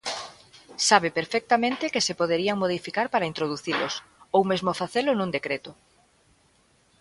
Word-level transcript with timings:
Sabe 0.89 1.09
perfectamente 1.19 1.91
que 1.93 2.05
se 2.07 2.17
poderían 2.19 2.57
modificar 2.63 3.07
para 3.13 3.29
introducilos, 3.31 3.93
ou 4.35 4.41
mesmo 4.51 4.71
facelo 4.81 5.11
nun 5.15 5.33
decreto. 5.37 5.71